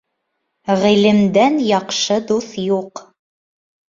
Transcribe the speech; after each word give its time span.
Ғилемдән 0.83 1.59
яҡшы 1.65 2.17
дуҫ 2.31 2.47
юҡ 2.63 3.03